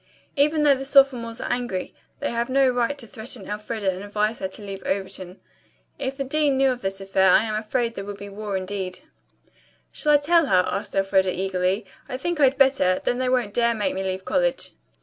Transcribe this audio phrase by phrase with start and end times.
[0.35, 4.39] Even though the sophomores are angry, they have no right to threaten Elfreda and advise
[4.39, 5.39] her to leave Overton.
[5.99, 9.01] If the dean knew of this affair I am afraid there would be war indeed."
[9.91, 11.85] "Shall I tell her?" asked Elfreda eagerly.
[12.09, 14.71] "I think I'd better; then they won't dare to make me leave college."